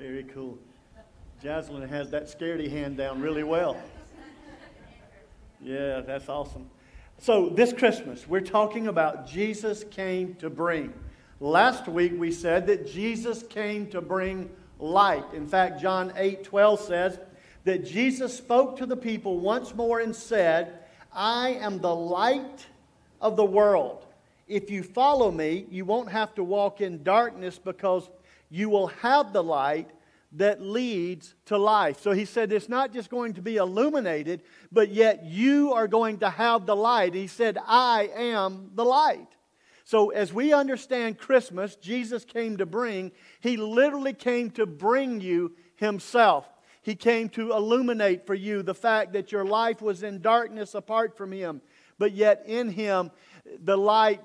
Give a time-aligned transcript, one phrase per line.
[0.00, 0.56] Very cool.
[1.44, 3.76] Jaslyn has that scaredy hand down really well.
[5.60, 6.70] Yeah, that's awesome.
[7.18, 10.94] So, this Christmas, we're talking about Jesus came to bring.
[11.38, 14.48] Last week, we said that Jesus came to bring
[14.78, 15.26] light.
[15.34, 17.18] In fact, John 8 12 says
[17.64, 20.78] that Jesus spoke to the people once more and said,
[21.12, 22.64] I am the light
[23.20, 24.06] of the world.
[24.48, 28.08] If you follow me, you won't have to walk in darkness because
[28.50, 29.90] you will have the light
[30.32, 32.00] that leads to life.
[32.00, 36.18] So he said it's not just going to be illuminated, but yet you are going
[36.18, 37.14] to have the light.
[37.14, 39.28] He said, I am the light.
[39.84, 43.10] So as we understand Christmas, Jesus came to bring,
[43.40, 46.48] he literally came to bring you himself.
[46.82, 51.16] He came to illuminate for you the fact that your life was in darkness apart
[51.16, 51.60] from him,
[51.98, 53.10] but yet in him
[53.64, 54.22] the light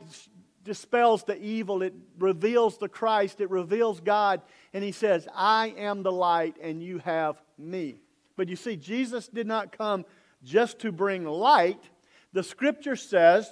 [0.66, 4.42] dispels the evil, it reveals the Christ, it reveals God,
[4.74, 8.02] and he says, I am the light and you have me.
[8.36, 10.04] But you see, Jesus did not come
[10.44, 11.82] just to bring light.
[12.34, 13.50] The scripture says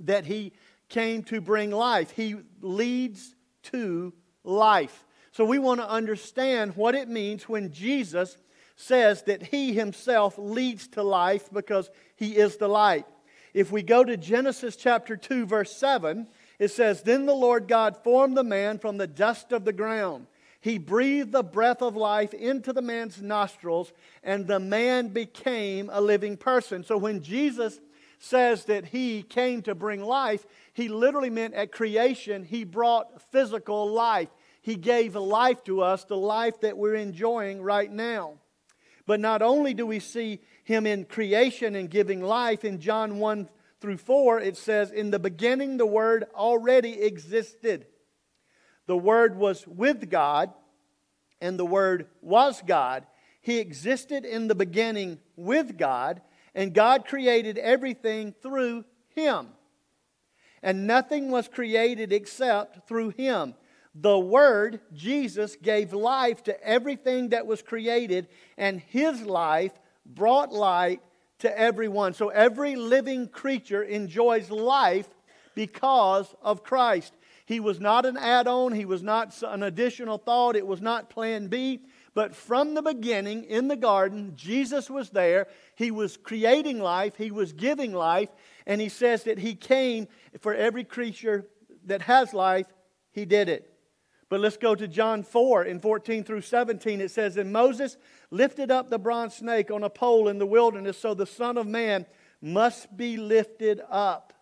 [0.00, 0.52] that he
[0.88, 2.12] came to bring life.
[2.12, 4.12] He leads to
[4.44, 5.04] life.
[5.32, 8.36] So we want to understand what it means when Jesus
[8.76, 13.06] says that he himself leads to life because he is the light.
[13.54, 17.96] If we go to Genesis chapter 2, verse 7, it says, Then the Lord God
[18.02, 20.26] formed the man from the dust of the ground.
[20.60, 26.00] He breathed the breath of life into the man's nostrils, and the man became a
[26.00, 26.82] living person.
[26.82, 27.80] So when Jesus
[28.18, 33.90] says that he came to bring life, he literally meant at creation, he brought physical
[33.92, 34.28] life.
[34.60, 38.34] He gave life to us, the life that we're enjoying right now.
[39.06, 43.48] But not only do we see him in creation and giving life, in John 1
[43.80, 47.86] through 4, it says, In the beginning, the Word already existed.
[48.84, 50.52] The Word was with God,
[51.40, 53.06] and the Word was God.
[53.40, 56.20] He existed in the beginning with God,
[56.54, 58.84] and God created everything through
[59.14, 59.48] Him.
[60.62, 63.54] And nothing was created except through Him.
[63.94, 68.28] The Word, Jesus, gave life to everything that was created,
[68.58, 69.72] and His life
[70.08, 71.00] brought light
[71.40, 72.14] to everyone.
[72.14, 75.08] So every living creature enjoys life
[75.54, 77.14] because of Christ.
[77.46, 81.10] He was not an add on, he was not an additional thought, it was not
[81.10, 81.80] plan B.
[82.14, 85.46] But from the beginning in the garden, Jesus was there.
[85.76, 88.28] He was creating life, he was giving life,
[88.66, 90.08] and he says that he came
[90.40, 91.46] for every creature
[91.86, 92.66] that has life,
[93.12, 93.72] he did it.
[94.28, 97.00] But let's go to John 4 in 14 through 17.
[97.00, 97.96] It says, And Moses
[98.30, 101.66] lifted up the bronze snake on a pole in the wilderness, so the Son of
[101.66, 102.04] Man
[102.42, 104.34] must be lifted up,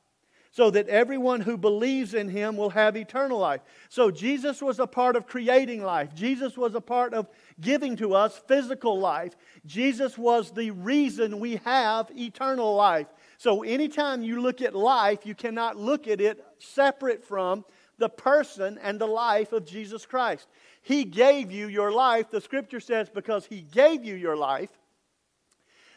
[0.51, 3.61] so that everyone who believes in him will have eternal life.
[3.89, 7.29] So Jesus was a part of creating life, Jesus was a part of
[7.61, 9.37] giving to us physical life.
[9.65, 13.07] Jesus was the reason we have eternal life.
[13.39, 17.65] So anytime you look at life, you cannot look at it separate from
[17.99, 20.49] the person and the life of Jesus Christ.
[20.83, 22.31] He gave you your life.
[22.31, 24.71] The scripture says, because He gave you your life,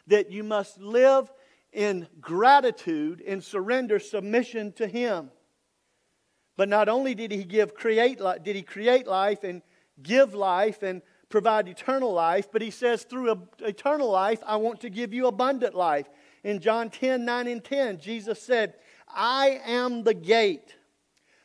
[0.06, 1.30] that you must live
[1.72, 5.30] in gratitude and surrender submission to Him.
[6.56, 9.62] But not only did He give create did He create life and
[10.02, 14.90] give life and provide eternal life, but He says, through eternal life, I want to
[14.90, 16.08] give you abundant life.
[16.42, 18.74] In John 10 9 and 10, Jesus said,
[19.06, 20.74] I am the gate.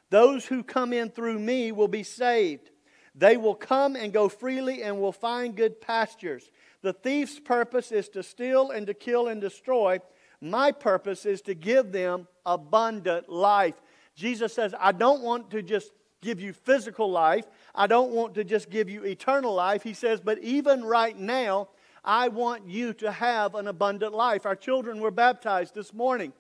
[0.10, 2.70] Those who come in through me will be saved.
[3.16, 6.52] They will come and go freely and will find good pastures.
[6.82, 10.00] The thief's purpose is to steal and to kill and destroy.
[10.42, 13.76] My purpose is to give them abundant life.
[14.16, 15.92] Jesus says, I don't want to just
[16.22, 17.46] give you physical life.
[17.74, 19.84] I don't want to just give you eternal life.
[19.84, 21.70] He says, but even right now,
[22.04, 24.46] I want you to have an abundant life.
[24.46, 26.34] Our children were baptized this morning.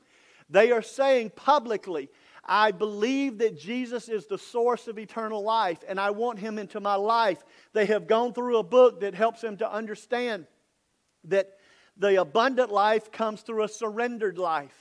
[0.49, 2.09] They are saying publicly,
[2.45, 6.79] I believe that Jesus is the source of eternal life, and I want him into
[6.79, 7.43] my life.
[7.73, 10.45] They have gone through a book that helps them to understand
[11.23, 11.57] that
[11.97, 14.75] the abundant life comes through a surrendered life.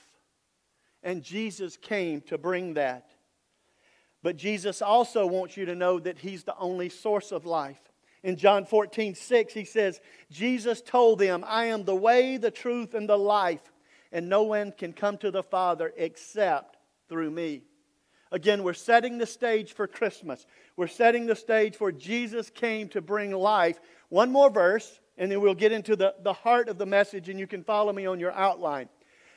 [1.01, 3.09] And Jesus came to bring that.
[4.21, 7.79] But Jesus also wants you to know that He's the only source of life.
[8.23, 10.01] In John 14, 6, He says,
[10.31, 13.71] Jesus told them, I am the way, the truth, and the life,
[14.11, 16.74] and no one can come to the Father except
[17.07, 17.63] through me.
[18.31, 20.45] Again, we're setting the stage for Christmas.
[20.75, 23.79] We're setting the stage for Jesus came to bring life.
[24.09, 27.39] One more verse, and then we'll get into the, the heart of the message, and
[27.39, 28.89] you can follow me on your outline.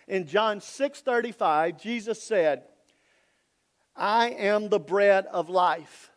[0.09, 2.65] In John 6:35, Jesus said,
[3.95, 6.11] I am the bread of life.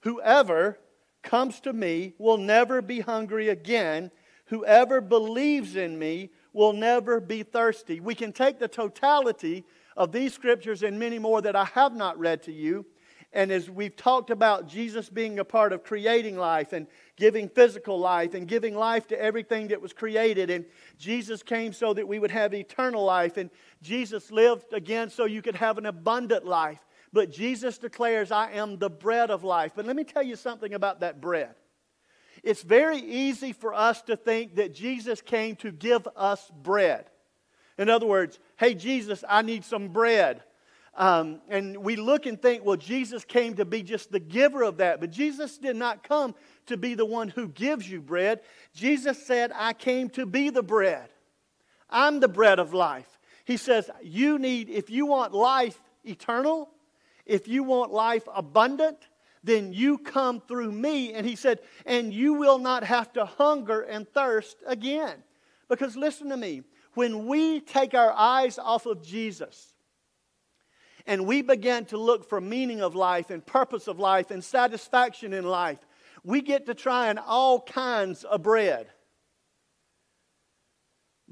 [0.00, 0.78] Whoever
[1.22, 4.10] comes to me will never be hungry again.
[4.46, 8.00] Whoever believes in me will never be thirsty.
[8.00, 9.64] We can take the totality
[9.96, 12.86] of these scriptures and many more that I have not read to you.
[13.34, 16.86] And as we've talked about Jesus being a part of creating life and
[17.16, 20.66] giving physical life and giving life to everything that was created, and
[20.98, 23.48] Jesus came so that we would have eternal life, and
[23.80, 26.80] Jesus lived again so you could have an abundant life.
[27.10, 29.72] But Jesus declares, I am the bread of life.
[29.74, 31.54] But let me tell you something about that bread.
[32.42, 37.06] It's very easy for us to think that Jesus came to give us bread.
[37.78, 40.40] In other words, hey, Jesus, I need some bread.
[40.94, 44.76] Um, and we look and think, well, Jesus came to be just the giver of
[44.76, 45.00] that.
[45.00, 46.32] But Jesus did not come
[46.66, 48.40] to be the one who gives you bread.
[48.72, 51.08] Jesus said, I came to be the bread.
[51.90, 53.18] I'm the bread of life.
[53.44, 56.70] He says, You need, if you want life eternal,
[57.26, 59.08] if you want life abundant,
[59.42, 61.14] then you come through me.
[61.14, 65.24] And he said, and you will not have to hunger and thirst again.
[65.68, 66.62] Because listen to me,
[66.94, 69.74] when we take our eyes off of Jesus
[71.06, 75.32] and we begin to look for meaning of life and purpose of life and satisfaction
[75.32, 75.78] in life,
[76.24, 78.88] we get to trying all kinds of bread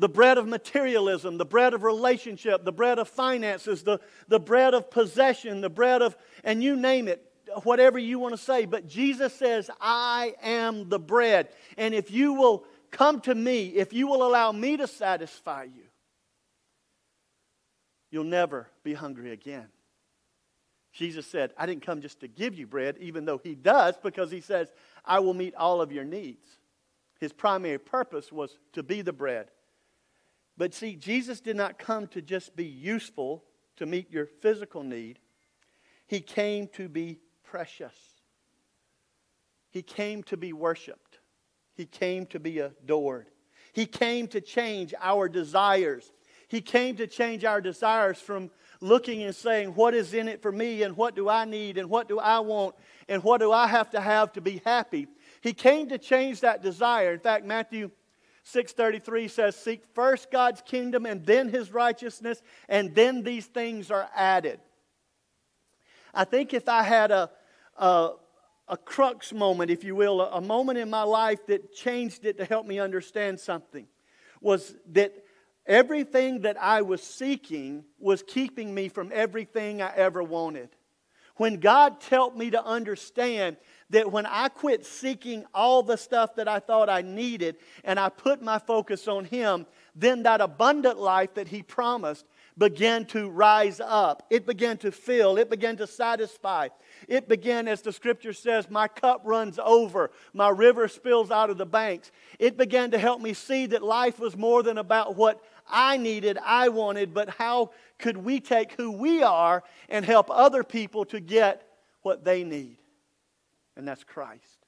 [0.01, 4.73] the bread of materialism, the bread of relationship, the bread of finances, the, the bread
[4.73, 7.23] of possession, the bread of, and you name it,
[7.65, 8.65] whatever you want to say.
[8.65, 11.51] But Jesus says, I am the bread.
[11.77, 15.85] And if you will come to me, if you will allow me to satisfy you,
[18.11, 19.69] you'll never be hungry again.
[20.93, 24.31] Jesus said, I didn't come just to give you bread, even though he does, because
[24.31, 24.73] he says,
[25.05, 26.47] I will meet all of your needs.
[27.21, 29.49] His primary purpose was to be the bread
[30.61, 33.43] but see, Jesus did not come to just be useful
[33.77, 35.19] to meet your physical need,
[36.07, 37.95] He came to be precious.
[39.71, 41.20] He came to be worshiped.
[41.81, 43.25] He came to be adored.
[43.73, 46.13] He came to change our desires.
[46.47, 48.51] He came to change our desires from
[48.83, 51.89] looking and saying, What is in it for me, and what do I need, and
[51.89, 52.75] what do I want,
[53.09, 55.07] and what do I have to have to be happy?
[55.41, 57.15] He came to change that desire.
[57.15, 57.91] In fact, Matthew
[58.43, 64.11] 633 says, Seek first God's kingdom and then his righteousness, and then these things are
[64.15, 64.61] added.
[66.13, 67.31] I think if I had a,
[67.79, 68.11] a,
[68.71, 72.39] a crux moment, if you will, a, a moment in my life that changed it
[72.39, 73.87] to help me understand something,
[74.41, 75.13] was that
[75.67, 80.71] everything that I was seeking was keeping me from everything I ever wanted.
[81.37, 83.57] When God helped me to understand
[83.91, 88.09] that when I quit seeking all the stuff that I thought I needed and I
[88.09, 92.27] put my focus on Him, then that abundant life that He promised
[92.61, 94.25] began to rise up.
[94.31, 95.37] It began to fill.
[95.37, 96.69] It began to satisfy.
[97.09, 101.59] It began, as the scripture says, my cup runs over, my river spills out of
[101.59, 102.13] the banks.
[102.39, 106.39] It began to help me see that life was more than about what I needed,
[106.45, 111.19] I wanted, but how could we take who we are and help other people to
[111.19, 111.67] get
[112.03, 112.77] what they need?
[113.81, 114.67] and that's Christ.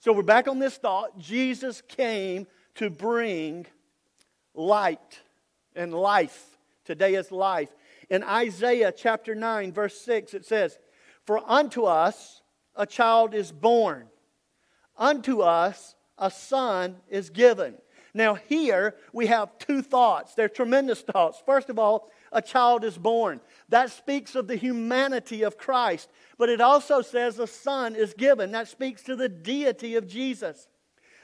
[0.00, 1.18] So we're back on this thought.
[1.18, 3.66] Jesus came to bring
[4.54, 5.20] light
[5.74, 6.51] and life.
[6.84, 7.68] Today is life.
[8.10, 10.78] In Isaiah chapter 9, verse 6, it says,
[11.24, 12.42] For unto us
[12.74, 14.08] a child is born,
[14.96, 17.74] unto us a son is given.
[18.14, 20.34] Now, here we have two thoughts.
[20.34, 21.42] They're tremendous thoughts.
[21.46, 23.40] First of all, a child is born.
[23.70, 26.10] That speaks of the humanity of Christ.
[26.36, 28.52] But it also says a son is given.
[28.52, 30.68] That speaks to the deity of Jesus.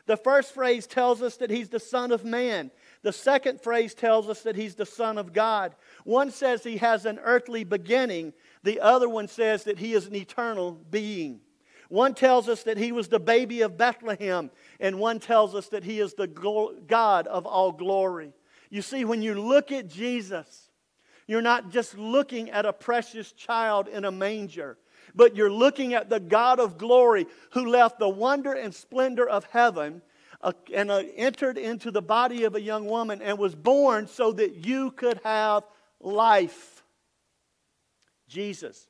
[0.06, 2.70] The first phrase tells us that he's the Son of Man.
[3.02, 5.74] The second phrase tells us that he's the Son of God.
[6.04, 10.16] One says he has an earthly beginning, the other one says that he is an
[10.16, 11.40] eternal being.
[11.88, 15.84] One tells us that he was the baby of Bethlehem, and one tells us that
[15.84, 18.32] he is the God of all glory.
[18.68, 20.70] You see, when you look at Jesus,
[21.26, 24.76] you're not just looking at a precious child in a manger,
[25.14, 29.44] but you're looking at the God of glory who left the wonder and splendor of
[29.44, 30.02] heaven
[30.42, 34.92] and entered into the body of a young woman and was born so that you
[34.92, 35.64] could have
[36.00, 36.84] life.
[38.28, 38.86] Jesus,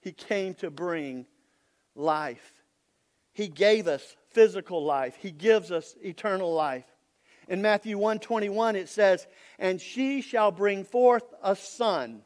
[0.00, 1.26] He came to bring
[1.94, 2.62] life.
[3.32, 6.86] He gave us physical life, He gives us eternal life.
[7.48, 9.26] In Matthew 121 it says,
[9.58, 12.24] "And she shall bring forth a son,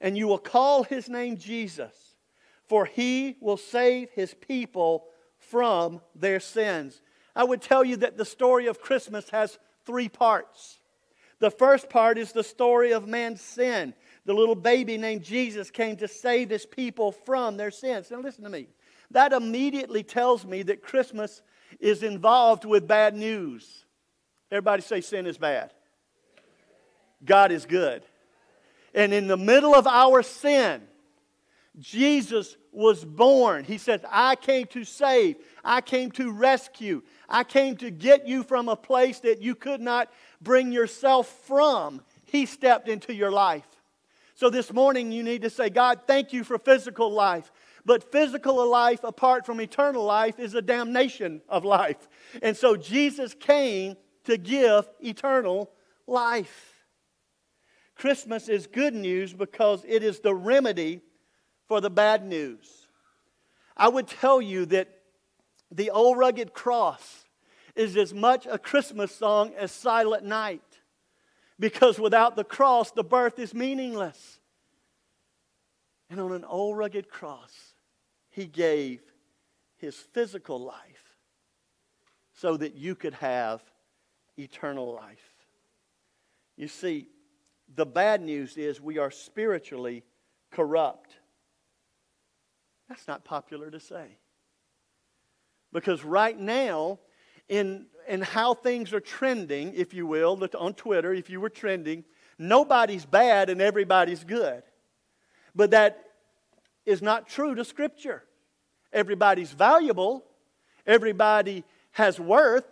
[0.00, 2.16] and you will call his name Jesus,
[2.64, 7.01] for he will save his people from their sins."
[7.34, 10.78] I would tell you that the story of Christmas has three parts.
[11.38, 13.94] The first part is the story of man's sin.
[14.26, 18.10] The little baby named Jesus came to save his people from their sins.
[18.10, 18.68] Now, listen to me.
[19.10, 21.42] that immediately tells me that Christmas
[21.80, 23.84] is involved with bad news.
[24.50, 25.72] Everybody say sin is bad.
[27.24, 28.02] God is good.
[28.94, 30.82] And in the middle of our sin,
[31.78, 33.64] Jesus was born.
[33.64, 38.42] He says, I came to save, I came to rescue, I came to get you
[38.42, 40.12] from a place that you could not
[40.42, 42.02] bring yourself from.
[42.26, 43.66] He stepped into your life.
[44.34, 47.50] So this morning, you need to say, God, thank you for physical life.
[47.86, 52.08] But physical life apart from eternal life is a damnation of life.
[52.42, 55.70] And so Jesus came to give eternal
[56.06, 56.84] life.
[57.96, 61.00] Christmas is good news because it is the remedy
[61.66, 62.88] for the bad news.
[63.76, 64.88] I would tell you that
[65.70, 67.21] the old rugged cross
[67.74, 70.62] is as much a Christmas song as Silent Night
[71.58, 74.38] because without the cross, the birth is meaningless.
[76.10, 77.52] And on an old rugged cross,
[78.30, 79.00] he gave
[79.76, 81.16] his physical life
[82.34, 83.62] so that you could have
[84.36, 85.46] eternal life.
[86.56, 87.08] You see,
[87.74, 90.04] the bad news is we are spiritually
[90.50, 91.16] corrupt.
[92.88, 94.18] That's not popular to say.
[95.72, 96.98] Because right now,
[97.52, 102.02] in, in how things are trending, if you will, on Twitter, if you were trending,
[102.38, 104.62] nobody's bad and everybody's good.
[105.54, 106.02] But that
[106.86, 108.24] is not true to Scripture.
[108.90, 110.24] Everybody's valuable,
[110.86, 112.64] everybody has worth,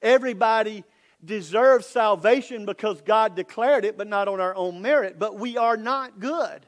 [0.00, 0.84] everybody
[1.22, 5.18] deserves salvation because God declared it, but not on our own merit.
[5.18, 6.64] But we are not good.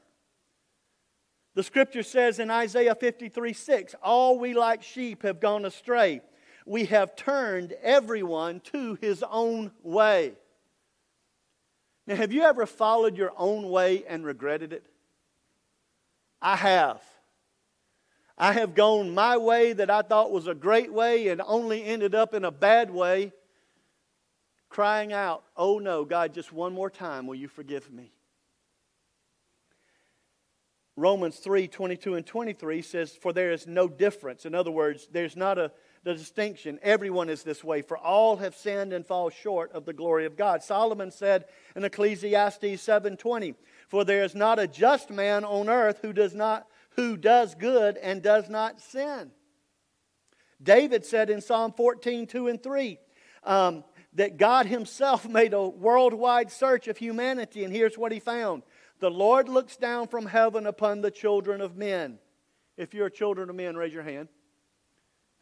[1.55, 6.21] The scripture says in Isaiah 53 6, All we like sheep have gone astray.
[6.67, 10.33] We have turned everyone to his own way.
[12.07, 14.85] Now, have you ever followed your own way and regretted it?
[16.43, 17.01] I have.
[18.37, 22.15] I have gone my way that I thought was a great way and only ended
[22.15, 23.33] up in a bad way
[24.69, 28.13] crying out, Oh no, God, just one more time, will you forgive me?
[30.97, 34.45] Romans 3 22 and 23 says, For there is no difference.
[34.45, 35.73] In other words, there's not a
[36.07, 36.79] the distinction.
[36.83, 40.37] Everyone is this way, for all have sinned and fall short of the glory of
[40.37, 40.63] God.
[40.63, 43.57] Solomon said in Ecclesiastes 7:20,
[43.89, 47.97] "For there is not a just man on earth who does not who does good
[47.97, 49.33] and does not sin."
[50.63, 53.01] David said in Psalm 14, 2 and 3,
[53.43, 53.83] um,
[54.13, 58.63] that God Himself made a worldwide search of humanity, and here's what He found
[59.01, 62.21] The Lord looks down from heaven upon the children of men.
[62.77, 64.29] If you're children of men, raise your hand.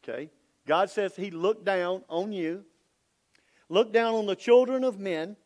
[0.03, 0.31] Okay.
[0.67, 2.65] God says He looked down on you,
[3.69, 5.37] looked down on the children of men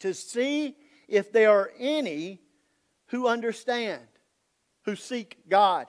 [0.00, 0.76] to see
[1.08, 2.40] if there are any
[3.08, 4.02] who understand,
[4.84, 5.86] who seek God.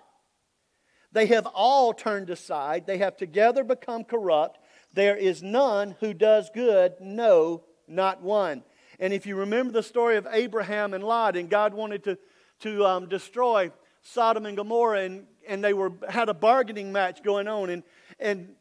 [1.11, 4.59] They have all turned aside, they have together become corrupt.
[4.93, 8.63] There is none who does good, no, not one.
[8.99, 12.17] And if you remember the story of Abraham and Lot, and God wanted to,
[12.61, 13.71] to um, destroy
[14.07, 17.83] Sodom and Gomorrah, and, and they were, had a bargaining match going on, and,
[18.19, 18.55] and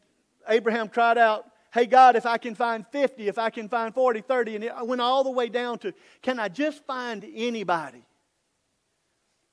[0.47, 4.21] Abraham cried out, Hey, God, if I can find 50, if I can find 40,
[4.21, 8.03] 30, and it went all the way down to, Can I just find anybody?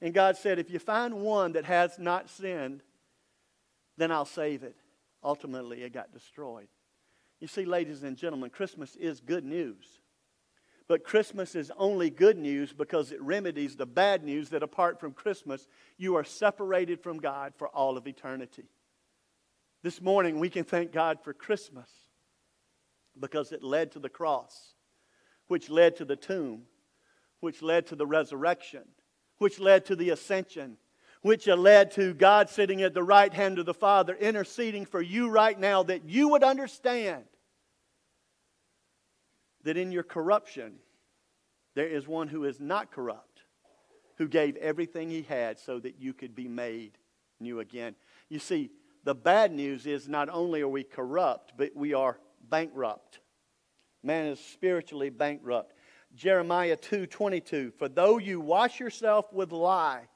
[0.00, 2.82] And God said, If you find one that has not sinned,
[3.96, 4.76] then I'll save it
[5.24, 6.68] ultimately it got destroyed.
[7.40, 10.00] You see, ladies and gentlemen, Christmas is good news.
[10.86, 15.12] But Christmas is only good news because it remedies the bad news that apart from
[15.12, 18.68] Christmas, you are separated from God for all of eternity.
[19.82, 21.88] This morning, we can thank God for Christmas
[23.18, 24.74] because it led to the cross,
[25.46, 26.62] which led to the tomb,
[27.40, 28.82] which led to the resurrection,
[29.38, 30.76] which led to the ascension,
[31.22, 35.30] which led to God sitting at the right hand of the Father, interceding for you
[35.30, 37.24] right now, that you would understand
[39.64, 40.74] that in your corruption,
[41.74, 43.42] there is one who is not corrupt,
[44.16, 46.98] who gave everything he had so that you could be made
[47.40, 47.94] new again.
[48.28, 48.70] You see,
[49.02, 52.18] the bad news is not only are we corrupt, but we are
[52.48, 53.20] bankrupt.
[54.02, 55.74] Man is spiritually bankrupt.
[56.14, 60.08] Jeremiah 2:22 For though you wash yourself with lye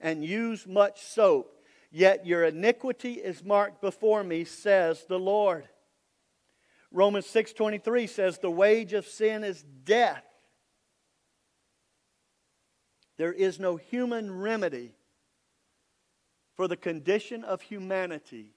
[0.00, 1.52] and use much soap.
[1.90, 5.68] Yet your iniquity is marked before me, says the Lord.
[6.96, 10.24] Romans 6:23 says the wage of sin is death.
[13.18, 14.94] There is no human remedy
[16.54, 18.54] for the condition of humanity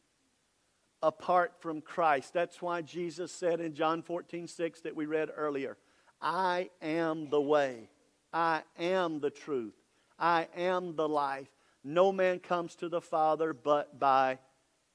[1.03, 2.31] apart from Christ.
[2.31, 5.77] That's why Jesus said in John 14:6 that we read earlier,
[6.21, 7.89] I am the way,
[8.31, 9.75] I am the truth,
[10.17, 11.49] I am the life.
[11.83, 14.39] No man comes to the Father but by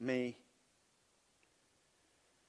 [0.01, 0.39] me.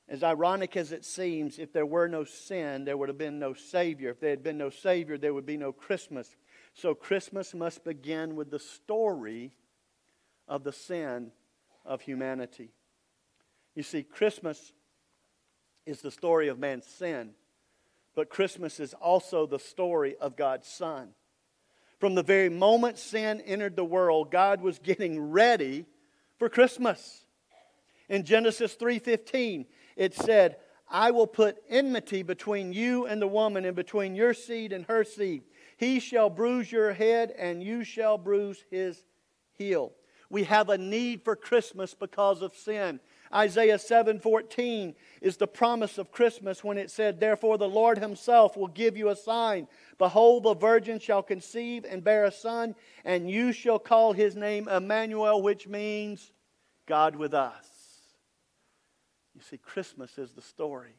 [0.08, 3.54] As ironic as it seems, if there were no sin, there would have been no
[3.54, 4.12] Savior.
[4.12, 6.36] If there had been no Savior, there would be no Christmas.
[6.74, 9.56] So Christmas must begin with the story
[10.48, 11.32] of the sin
[11.86, 12.72] of humanity.
[13.74, 14.74] You see, Christmas
[15.86, 17.32] is the story of man's sin,
[18.16, 21.10] but Christmas is also the story of God's Son.
[22.00, 25.86] From the very moment sin entered the world, God was getting ready
[26.38, 27.26] for Christmas.
[28.08, 33.76] In Genesis 3:15, it said, I will put enmity between you and the woman, and
[33.76, 35.44] between your seed and her seed.
[35.78, 39.04] He shall bruise your head, and you shall bruise his
[39.52, 39.94] heel.
[40.30, 43.00] We have a need for Christmas because of sin.
[43.34, 48.68] Isaiah 7:14 is the promise of Christmas when it said, "Therefore the Lord himself will
[48.68, 49.68] give you a sign.
[49.98, 54.68] Behold, the virgin shall conceive and bear a son, and you shall call his name
[54.68, 56.32] Emmanuel, which means
[56.86, 57.75] God with us."
[59.36, 60.96] You see, Christmas is the story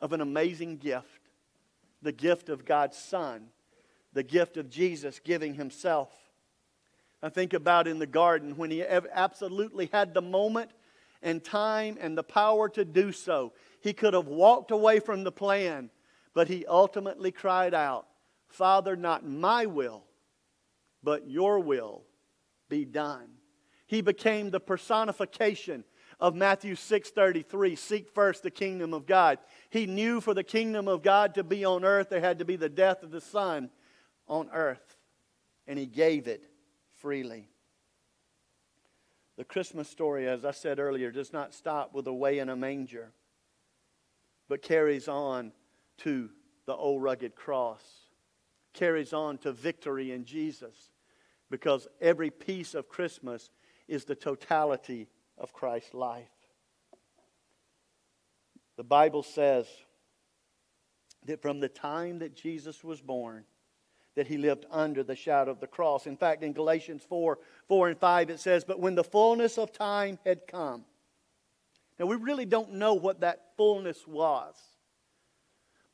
[0.00, 1.06] of an amazing gift
[2.00, 3.48] the gift of God's Son,
[4.12, 6.10] the gift of Jesus giving Himself.
[7.20, 10.70] I think about in the garden when He absolutely had the moment
[11.22, 13.52] and time and the power to do so.
[13.80, 15.90] He could have walked away from the plan,
[16.34, 18.06] but He ultimately cried out,
[18.46, 20.04] Father, not my will,
[21.02, 22.04] but your will
[22.68, 23.28] be done.
[23.86, 25.82] He became the personification
[26.20, 29.38] of Matthew 6:33, seek first the kingdom of God.
[29.70, 32.56] He knew for the kingdom of God to be on earth there had to be
[32.56, 33.70] the death of the son
[34.26, 34.96] on earth,
[35.66, 36.44] and he gave it
[36.94, 37.48] freely.
[39.36, 42.56] The Christmas story, as I said earlier, does not stop with a way in a
[42.56, 43.12] manger,
[44.48, 45.52] but carries on
[45.98, 46.30] to
[46.66, 48.10] the old rugged cross,
[48.72, 50.90] carries on to victory in Jesus,
[51.50, 53.50] because every piece of Christmas
[53.86, 55.08] is the totality
[55.38, 56.28] of Christ's life.
[58.76, 59.66] The Bible says
[61.26, 63.44] that from the time that Jesus was born,
[64.14, 66.06] that he lived under the shadow of the cross.
[66.06, 69.72] In fact, in Galatians 4 4 and 5, it says, But when the fullness of
[69.72, 70.84] time had come,
[71.98, 74.54] now we really don't know what that fullness was,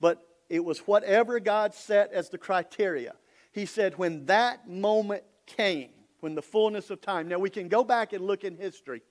[0.01, 3.15] but it was whatever God set as the criteria.
[3.53, 5.91] He said, When that moment came,
[6.25, 7.29] when the fullness of time.
[7.29, 9.03] Now we can go back and look in history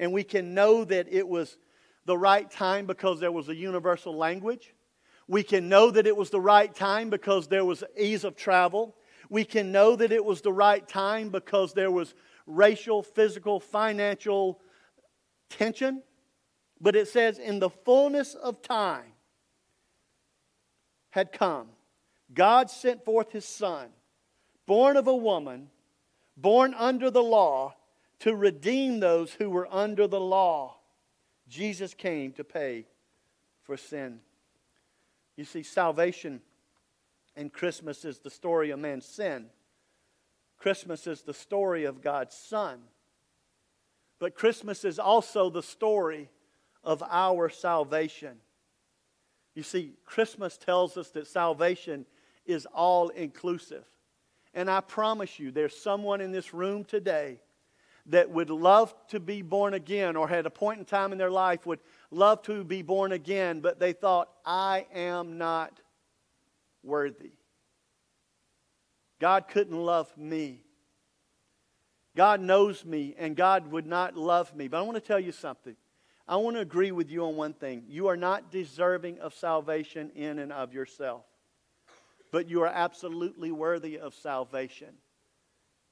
[0.00, 1.58] and we can know that it was
[2.06, 4.74] the right time because there was a universal language.
[5.28, 8.96] We can know that it was the right time because there was ease of travel.
[9.28, 12.14] We can know that it was the right time because there was
[12.46, 14.62] racial, physical, financial
[15.50, 16.02] tension.
[16.80, 19.12] But it says, in the fullness of time
[21.10, 21.68] had come,
[22.32, 23.90] God sent forth his Son,
[24.66, 25.68] born of a woman,
[26.38, 27.74] born under the law
[28.20, 30.76] to redeem those who were under the law.
[31.48, 32.86] Jesus came to pay
[33.64, 34.20] for sin.
[35.36, 36.40] You see, salvation
[37.34, 39.46] and Christmas is the story of man's sin.
[40.58, 42.80] Christmas is the story of God's Son.
[44.18, 46.28] But Christmas is also the story
[46.84, 48.36] of our salvation.
[49.54, 52.04] You see, Christmas tells us that salvation
[52.44, 53.84] is all inclusive.
[54.52, 57.40] And I promise you, there's someone in this room today
[58.10, 61.30] that would love to be born again or had a point in time in their
[61.30, 65.80] life would love to be born again, but they thought, I am not
[66.82, 67.32] worthy.
[69.20, 70.64] God couldn't love me.
[72.16, 74.66] God knows me, and God would not love me.
[74.66, 75.76] But I want to tell you something.
[76.26, 77.84] I want to agree with you on one thing.
[77.88, 81.24] You are not deserving of salvation in and of yourself,
[82.32, 84.94] but you are absolutely worthy of salvation.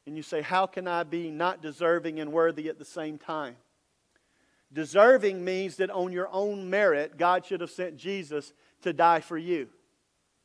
[0.09, 3.57] And you say, How can I be not deserving and worthy at the same time?
[4.73, 9.37] Deserving means that on your own merit, God should have sent Jesus to die for
[9.37, 9.69] you.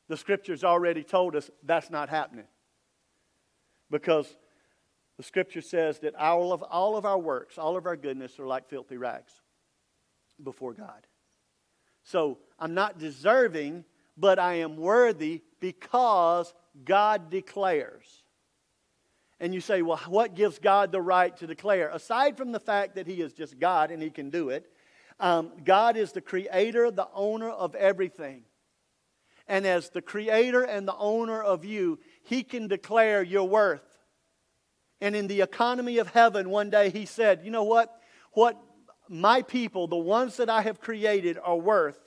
[0.10, 2.44] The scriptures already told us that's not happening.
[3.90, 4.36] Because
[5.16, 8.48] the scripture says that all of, all of our works, all of our goodness are
[8.48, 9.32] like filthy rags
[10.44, 11.08] before God.
[12.04, 13.86] So I'm not deserving,
[14.18, 18.23] but I am worthy because God declares.
[19.44, 21.90] And you say, well, what gives God the right to declare?
[21.90, 24.72] Aside from the fact that He is just God and He can do it,
[25.20, 28.44] um, God is the creator, the owner of everything.
[29.46, 33.84] And as the creator and the owner of you, He can declare your worth.
[35.02, 37.94] And in the economy of heaven, one day He said, You know what?
[38.32, 38.58] What
[39.10, 42.00] my people, the ones that I have created, are worth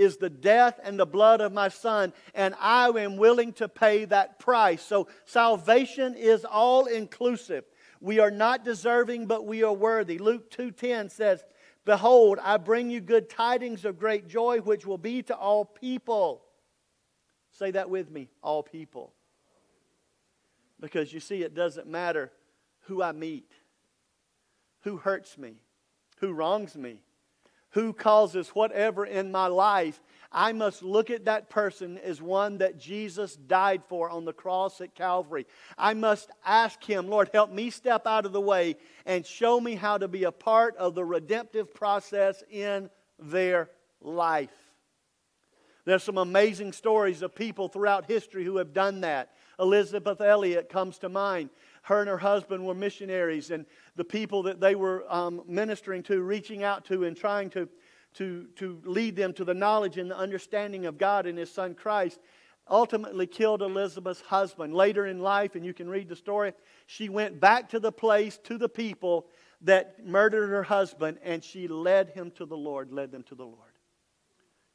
[0.00, 4.06] is the death and the blood of my son, and I am willing to pay
[4.06, 4.82] that price.
[4.82, 7.64] So salvation is all inclusive.
[8.00, 10.16] We are not deserving, but we are worthy.
[10.16, 11.44] Luke 2:10 says,
[11.84, 16.46] "Behold, I bring you good tidings of great joy, which will be to all people."
[17.50, 19.12] Say that with me, all people.
[20.78, 22.32] Because you see, it doesn't matter
[22.84, 23.52] who I meet,
[24.80, 25.60] who hurts me,
[26.16, 27.02] who wrongs me,
[27.70, 30.00] who causes whatever in my life.
[30.32, 34.80] I must look at that person as one that Jesus died for on the cross
[34.80, 35.46] at Calvary.
[35.76, 39.74] I must ask Him, Lord, help me step out of the way and show me
[39.74, 44.50] how to be a part of the redemptive process in their life.
[45.84, 49.30] There's some amazing stories of people throughout history who have done that.
[49.58, 51.50] Elisabeth Elliot comes to mind.
[51.82, 53.66] Her and her husband were missionaries, and
[54.00, 57.68] the people that they were um, ministering to, reaching out to, and trying to,
[58.14, 61.74] to, to lead them to the knowledge and the understanding of God and His Son
[61.74, 62.18] Christ,
[62.66, 64.72] ultimately killed Elisabeth's husband.
[64.72, 66.54] Later in life, and you can read the story,
[66.86, 69.26] she went back to the place, to the people
[69.60, 73.44] that murdered her husband, and she led him to the Lord, led them to the
[73.44, 73.58] Lord.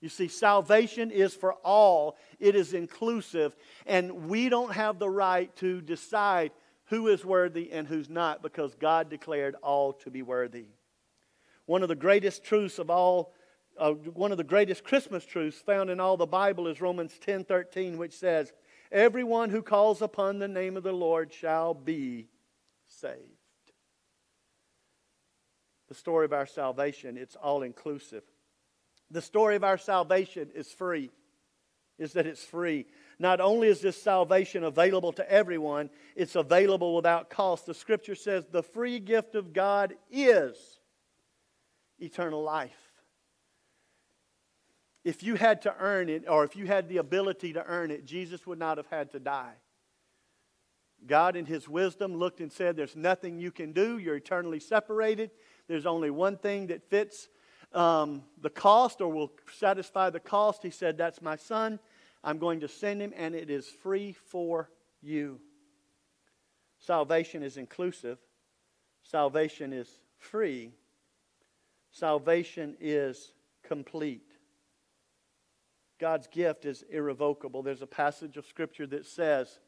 [0.01, 3.55] You see, salvation is for all, it is inclusive,
[3.87, 6.51] and we don't have the right to decide
[6.87, 10.67] who is worthy and who's not because God declared all to be worthy.
[11.65, 13.33] One of the greatest truths of all,
[13.79, 17.45] uh, one of the greatest Christmas truths found in all the Bible is Romans 10
[17.45, 18.53] 13, which says,
[18.91, 22.27] Everyone who calls upon the name of the Lord shall be
[22.87, 23.19] saved.
[25.87, 28.23] The story of our salvation, it's all inclusive.
[29.11, 31.11] The story of our salvation is free,
[31.97, 32.85] is that it's free.
[33.19, 37.65] Not only is this salvation available to everyone, it's available without cost.
[37.65, 40.57] The scripture says the free gift of God is
[41.99, 42.71] eternal life.
[45.03, 48.05] If you had to earn it, or if you had the ability to earn it,
[48.05, 49.53] Jesus would not have had to die.
[51.05, 53.99] God, in His wisdom, looked and said, There's nothing you can do.
[53.99, 55.29] You're eternally separated.
[55.67, 57.29] There's only one thing that fits
[57.71, 60.63] um, the cost or will satisfy the cost.
[60.63, 61.79] He said, That's my son.
[62.25, 65.39] I'm going to send him, and it is free for you.
[66.79, 68.17] Salvation is inclusive,
[69.03, 70.73] salvation is free,
[71.91, 73.31] salvation is
[73.63, 74.31] complete.
[75.99, 77.61] God's gift is irrevocable.
[77.61, 79.59] There's a passage of Scripture that says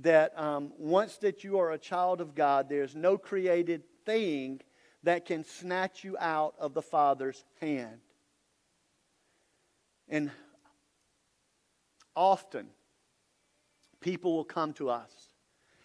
[0.00, 4.60] that um, once that you are a child of God, there's no created thing
[5.02, 7.98] that can snatch you out of the Father's hand.
[10.08, 10.30] And
[12.14, 12.66] often
[14.00, 15.10] people will come to us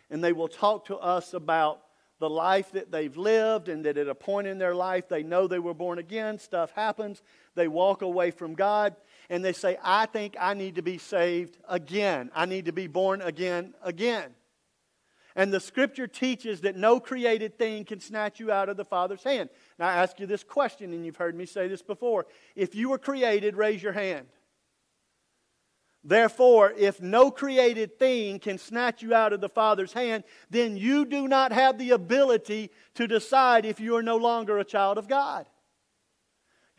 [0.10, 1.82] and they will talk to us about
[2.20, 5.48] the life that they've lived and that at a point in their life they know
[5.48, 7.22] they were born again, stuff happens,
[7.56, 8.96] they walk away from God,
[9.30, 12.32] and they say, I think I need to be saved again.
[12.34, 14.34] I need to be born again, again.
[15.36, 19.24] And the scripture teaches that no created thing can snatch you out of the Father's
[19.24, 19.50] hand.
[19.78, 22.26] Now, I ask you this question, and you've heard me say this before.
[22.56, 24.26] If you were created, raise your hand.
[26.08, 31.04] Therefore, if no created thing can snatch you out of the Father's hand, then you
[31.04, 35.10] do not have the ability to decide if you are no longer a child of
[35.10, 35.48] God.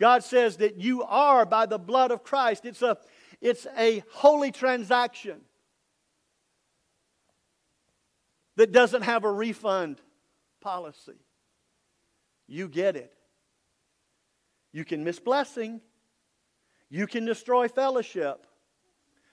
[0.00, 2.64] God says that you are by the blood of Christ.
[2.64, 2.96] It's a,
[3.42, 5.42] it's a holy transaction
[8.56, 10.00] that doesn't have a refund
[10.62, 11.20] policy.
[12.46, 13.12] You get it.
[14.72, 15.82] You can miss blessing,
[16.88, 18.46] you can destroy fellowship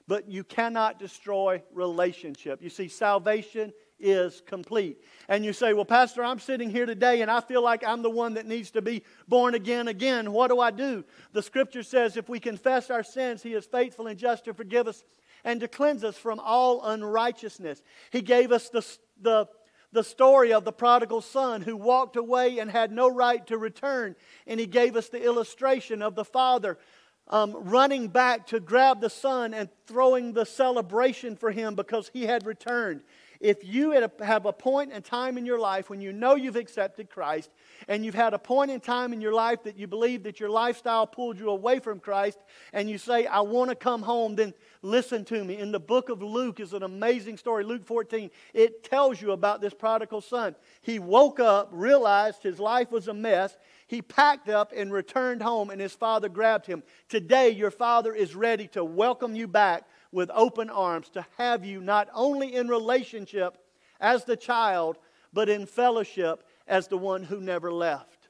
[0.07, 2.61] but you cannot destroy relationship.
[2.61, 5.01] You see, salvation is complete.
[5.29, 8.09] And you say, Well, Pastor, I'm sitting here today and I feel like I'm the
[8.09, 10.31] one that needs to be born again again.
[10.31, 11.03] What do I do?
[11.31, 14.87] The scripture says, If we confess our sins, He is faithful and just to forgive
[14.87, 15.03] us
[15.43, 17.81] and to cleanse us from all unrighteousness.
[18.11, 18.85] He gave us the,
[19.21, 19.47] the,
[19.91, 24.15] the story of the prodigal son who walked away and had no right to return.
[24.45, 26.77] And He gave us the illustration of the father
[27.27, 32.25] um, running back to grab the son and throwing the celebration for him because he
[32.25, 33.01] had returned.
[33.39, 37.09] If you have a point in time in your life when you know you've accepted
[37.09, 37.51] Christ
[37.87, 40.49] and you've had a point in time in your life that you believe that your
[40.49, 42.39] lifestyle pulled you away from Christ
[42.73, 45.57] and you say, I want to come home, then listen to me.
[45.57, 47.63] In the book of Luke is an amazing story.
[47.63, 50.55] Luke 14, it tells you about this prodigal son.
[50.81, 53.55] He woke up, realized his life was a mess.
[53.87, 56.83] He packed up and returned home, and his father grabbed him.
[57.07, 61.81] Today, your father is ready to welcome you back with open arms, to have you
[61.81, 63.57] not only in relationship
[63.99, 64.97] as the child,
[65.33, 68.29] but in fellowship as the one who never left.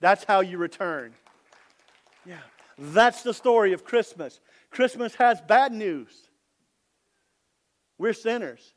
[0.00, 1.14] That's how you return.
[2.26, 2.40] Yeah.
[2.76, 4.40] That's the story of Christmas.
[4.70, 6.28] Christmas has bad news.
[7.96, 8.74] We're sinners.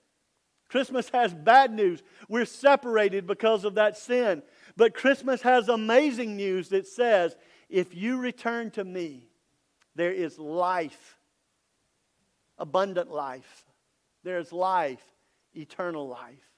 [0.69, 2.03] Christmas has bad news.
[2.29, 4.43] We're separated because of that sin.
[4.77, 7.35] But Christmas has amazing news that says,
[7.67, 9.27] if you return to me,
[9.95, 11.17] there is life,
[12.59, 13.65] abundant life.
[14.23, 15.03] There is life,
[15.55, 16.53] eternal life.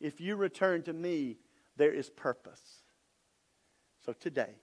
[0.00, 1.38] If you return to me,
[1.76, 2.82] there is purpose.
[4.04, 4.56] So today,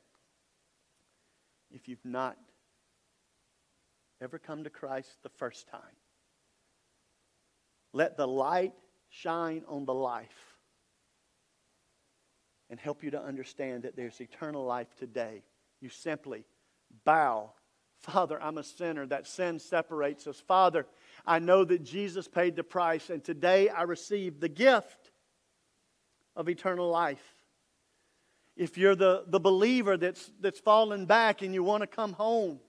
[1.72, 2.38] if you've not
[4.22, 5.80] ever come to Christ the first time,
[7.94, 8.74] let the light
[9.10, 10.47] shine on the life
[12.70, 15.44] and help you to understand that there's eternal life today.
[15.80, 16.46] You simply
[17.06, 17.52] bow.
[18.00, 19.06] Father, I'm a sinner.
[19.06, 20.40] That sin separates us.
[20.40, 20.86] Father,
[21.26, 25.12] I know that Jesus paid the price, and today I receive the gift
[26.36, 27.24] of eternal life.
[28.56, 32.60] If you're the, the believer that's, that's fallen back and you want to come home,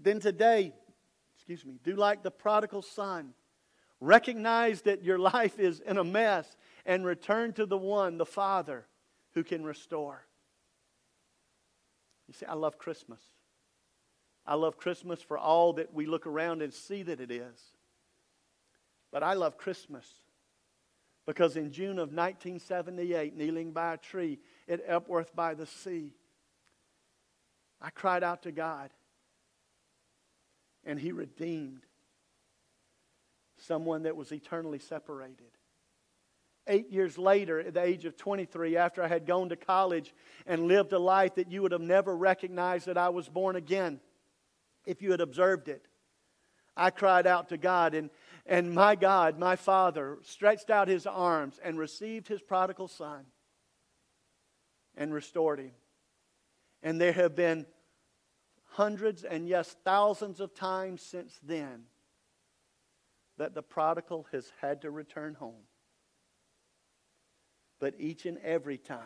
[0.00, 0.72] then today,
[1.36, 3.32] excuse me, do like the prodigal son
[4.00, 8.86] Recognize that your life is in a mess and return to the one, the Father,
[9.34, 10.24] who can restore.
[12.28, 13.20] You see, I love Christmas.
[14.46, 17.60] I love Christmas for all that we look around and see that it is.
[19.12, 20.06] But I love Christmas
[21.26, 26.12] because in June of 1978, kneeling by a tree at Epworth by the sea,
[27.80, 28.90] I cried out to God
[30.84, 31.84] and He redeemed
[33.58, 35.55] someone that was eternally separated.
[36.68, 40.12] Eight years later, at the age of 23, after I had gone to college
[40.46, 44.00] and lived a life that you would have never recognized that I was born again
[44.84, 45.86] if you had observed it,
[46.76, 48.10] I cried out to God, and,
[48.44, 53.24] and my God, my Father, stretched out his arms and received his prodigal son
[54.96, 55.72] and restored him.
[56.82, 57.66] And there have been
[58.70, 61.84] hundreds and yes, thousands of times since then
[63.38, 65.65] that the prodigal has had to return home.
[67.80, 69.00] But each and every time,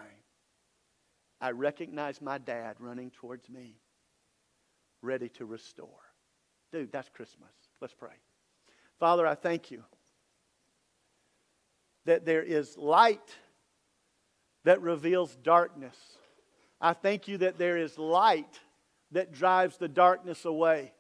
[1.41, 3.77] I recognize my dad running towards me,
[5.03, 5.89] ready to restore.
[6.71, 7.51] Dude, that's Christmas.
[7.81, 8.15] Let's pray.
[8.99, 9.83] Father, I thank you
[12.05, 13.37] that there is light
[14.65, 15.97] that reveals darkness.
[16.81, 18.59] I thank you that there is light
[19.13, 20.93] that drives the darkness away.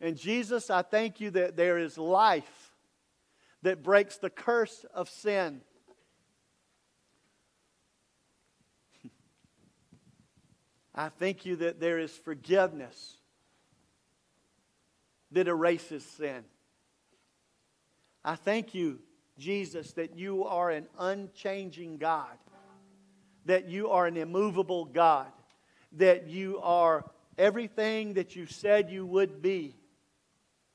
[0.00, 2.72] And Jesus, I thank you that there is life
[3.62, 5.60] that breaks the curse of sin.
[10.98, 13.18] I thank you that there is forgiveness
[15.30, 16.42] that erases sin.
[18.24, 18.98] I thank you,
[19.38, 22.36] Jesus, that you are an unchanging God,
[23.44, 25.28] that you are an immovable God,
[25.92, 27.08] that you are
[27.38, 29.76] everything that you said you would be.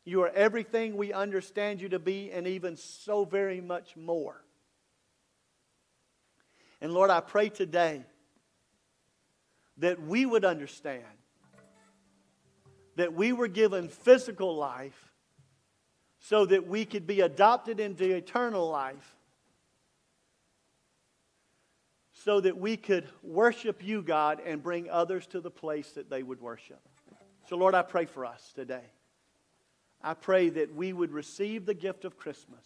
[0.06, 4.42] You are everything we understand you to be, and even so very much more.
[6.80, 8.06] And Lord, I pray today
[9.78, 11.04] that we would understand
[12.96, 15.12] that we were given physical life
[16.20, 19.16] so that we could be adopted into eternal life,
[22.14, 26.24] so that we could worship you, God, and bring others to the place that they
[26.24, 26.80] would worship.
[27.50, 28.86] So, Lord, I pray for us today.
[30.02, 32.66] I pray that we would receive the gift of Christmas,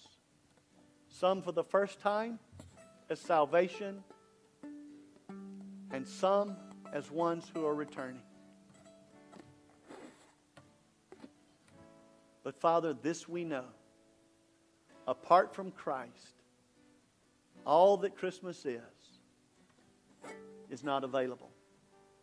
[1.10, 2.38] some for the first time
[3.10, 4.04] as salvation,
[5.92, 6.58] and some
[6.94, 8.22] as ones who are returning.
[12.44, 13.66] But Father, this we know.
[15.08, 16.42] Apart from Christ,
[17.66, 18.82] all that Christmas is,
[20.70, 21.50] is not available.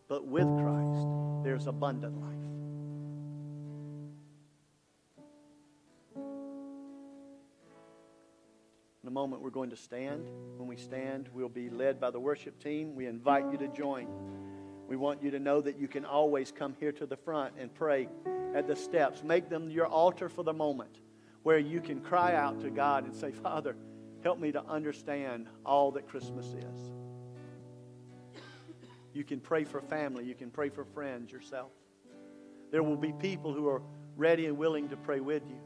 [0.08, 2.34] But with Christ, there's abundant life.
[9.02, 10.26] In a moment, we're going to stand.
[10.56, 12.94] When we stand, we'll be led by the worship team.
[12.94, 14.06] We invite you to join.
[14.88, 17.74] We want you to know that you can always come here to the front and
[17.74, 18.08] pray
[18.54, 19.22] at the steps.
[19.22, 20.98] Make them your altar for the moment
[21.42, 23.76] where you can cry out to God and say, Father,
[24.22, 26.92] help me to understand all that Christmas is.
[29.12, 31.70] You can pray for family, you can pray for friends yourself.
[32.72, 33.82] There will be people who are
[34.16, 35.60] ready and willing to pray with you.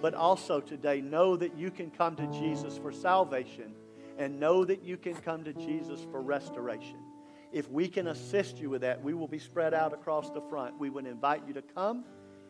[0.00, 3.74] But also today, know that you can come to Jesus for salvation
[4.18, 6.98] and know that you can come to Jesus for restoration.
[7.52, 10.78] If we can assist you with that, we will be spread out across the front.
[10.78, 12.04] We would invite you to come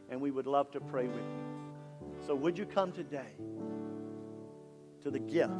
[0.09, 1.53] and we would love to pray with you.
[2.27, 3.35] So, would you come today
[5.03, 5.53] to the gift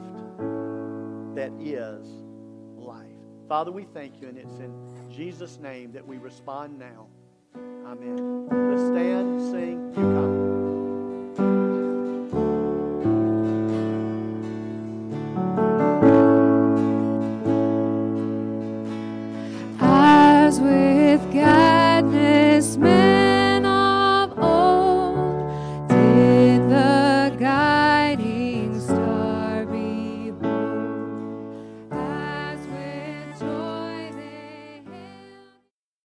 [1.35, 2.07] that is
[2.77, 3.09] life?
[3.49, 4.73] Father, we thank you, and it's in
[5.11, 7.09] Jesus' name that we respond now.
[7.87, 8.49] Amen.
[8.71, 10.32] Let's stand, sing, you come.